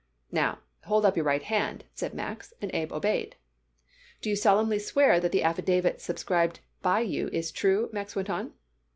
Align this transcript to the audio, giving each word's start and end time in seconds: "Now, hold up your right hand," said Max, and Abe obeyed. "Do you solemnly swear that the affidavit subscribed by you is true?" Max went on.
"Now, 0.31 0.61
hold 0.85 1.05
up 1.05 1.15
your 1.15 1.25
right 1.25 1.43
hand," 1.43 1.83
said 1.93 2.15
Max, 2.15 2.55
and 2.59 2.73
Abe 2.73 2.91
obeyed. 2.91 3.35
"Do 4.19 4.31
you 4.31 4.35
solemnly 4.35 4.79
swear 4.79 5.19
that 5.19 5.31
the 5.31 5.43
affidavit 5.43 6.01
subscribed 6.01 6.59
by 6.81 7.01
you 7.01 7.29
is 7.31 7.51
true?" 7.51 7.87
Max 7.93 8.15
went 8.15 8.27
on. 8.31 8.53